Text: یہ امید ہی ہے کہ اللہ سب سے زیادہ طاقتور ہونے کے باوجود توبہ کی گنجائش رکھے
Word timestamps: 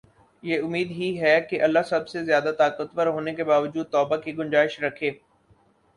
یہ 0.43 0.61
امید 0.63 0.91
ہی 0.91 1.09
ہے 1.21 1.39
کہ 1.41 1.61
اللہ 1.61 1.79
سب 1.89 2.07
سے 2.07 2.23
زیادہ 2.25 2.51
طاقتور 2.57 3.07
ہونے 3.07 3.33
کے 3.35 3.43
باوجود 3.43 3.89
توبہ 3.89 4.17
کی 4.17 4.37
گنجائش 4.37 4.79
رکھے 4.79 5.11